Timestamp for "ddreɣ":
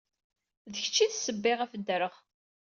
1.81-2.13